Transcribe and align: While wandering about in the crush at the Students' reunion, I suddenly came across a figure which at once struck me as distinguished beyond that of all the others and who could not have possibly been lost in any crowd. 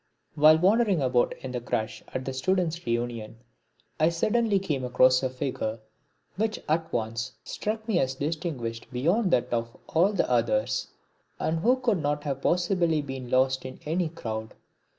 While 0.33 0.57
wandering 0.57 0.99
about 0.99 1.33
in 1.41 1.51
the 1.51 1.61
crush 1.61 2.01
at 2.07 2.25
the 2.25 2.33
Students' 2.33 2.87
reunion, 2.87 3.37
I 3.99 4.09
suddenly 4.09 4.57
came 4.57 4.83
across 4.83 5.21
a 5.21 5.29
figure 5.29 5.77
which 6.37 6.59
at 6.67 6.91
once 6.91 7.33
struck 7.43 7.87
me 7.87 7.99
as 7.99 8.15
distinguished 8.15 8.89
beyond 8.91 9.29
that 9.29 9.53
of 9.53 9.77
all 9.89 10.11
the 10.11 10.27
others 10.27 10.87
and 11.39 11.59
who 11.59 11.75
could 11.75 12.01
not 12.01 12.23
have 12.23 12.41
possibly 12.41 13.03
been 13.03 13.29
lost 13.29 13.63
in 13.63 13.79
any 13.85 14.09
crowd. 14.09 14.55